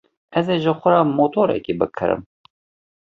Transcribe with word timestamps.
Ez 0.39 0.45
ê 0.55 0.57
ji 0.63 0.73
xwe 0.79 0.89
re 0.93 1.01
motorekî 1.17 1.73
bikirim. 1.79 2.21